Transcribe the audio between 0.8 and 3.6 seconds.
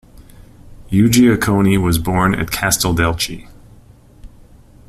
Uguccione was born at Casteldelci.